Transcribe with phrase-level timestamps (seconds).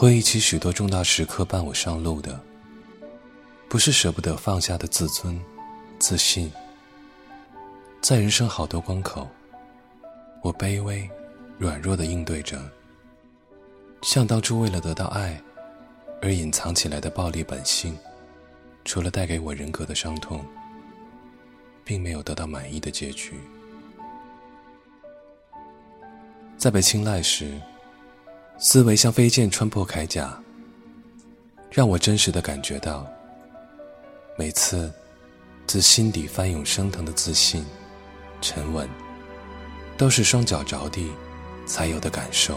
[0.00, 2.40] 回忆起许多重大时刻伴我上路的，
[3.68, 5.36] 不是舍不得放下的自尊、
[5.98, 6.52] 自信。
[8.00, 9.28] 在人生好多关口，
[10.40, 11.10] 我卑微、
[11.58, 12.62] 软弱的应对着，
[14.02, 15.42] 像当初为了得到爱
[16.22, 17.98] 而隐藏起来的暴力本性，
[18.84, 20.44] 除了带给我人格的伤痛，
[21.82, 23.34] 并没有得到满意的结局。
[26.56, 27.60] 在被青睐时，
[28.60, 30.36] 思维像飞剑穿破铠甲，
[31.70, 33.06] 让我真实的感觉到，
[34.36, 34.92] 每次
[35.64, 37.64] 自心底翻涌升腾的自信。
[38.40, 38.88] 沉稳，
[39.96, 41.10] 都是双脚着地
[41.66, 42.56] 才有的感受。